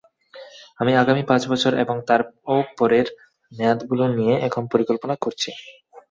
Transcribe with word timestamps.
আমি 0.79 0.91
আগামী 0.95 1.23
পাঁচ 1.29 1.41
বছর 1.51 1.71
এবং 1.83 1.95
তারও 2.07 2.27
পরের 2.77 3.07
মেয়াদগুলো 3.51 4.03
নিয়ে 4.17 4.35
এখন 4.47 4.63
পরিকল্পনা 4.73 5.15
করছি। 5.23 5.49